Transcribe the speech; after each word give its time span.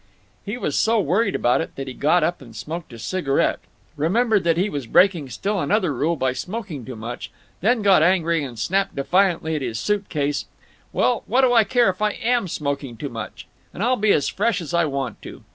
He 0.43 0.57
was 0.57 0.75
so 0.75 0.99
worried 0.99 1.35
about 1.35 1.61
it 1.61 1.75
that 1.75 1.87
he 1.87 1.93
got 1.93 2.23
up 2.23 2.41
and 2.41 2.55
smoked 2.55 2.91
a 2.91 2.97
cigarette, 2.97 3.59
remembered 3.95 4.43
that 4.45 4.57
he 4.57 4.67
was 4.67 4.87
breaking 4.87 5.29
still 5.29 5.59
another 5.59 5.93
rule 5.93 6.15
by 6.15 6.33
smoking 6.33 6.83
too 6.85 6.95
much, 6.95 7.29
then 7.59 7.83
got 7.83 8.01
angry 8.01 8.43
and 8.43 8.57
snapped 8.57 8.95
defiantly 8.95 9.55
at 9.55 9.61
his 9.61 9.79
suit 9.79 10.09
case: 10.09 10.45
"Well, 10.91 11.21
what 11.27 11.41
do 11.41 11.53
I 11.53 11.63
care 11.65 11.91
if 11.91 12.01
I 12.01 12.13
am 12.13 12.47
smoking 12.47 12.97
too 12.97 13.09
much? 13.09 13.45
And 13.75 13.83
I'll 13.83 13.95
be 13.95 14.11
as 14.11 14.27
fresh 14.27 14.59
as 14.59 14.73
I 14.73 14.85
want 14.85 15.21
to." 15.21 15.43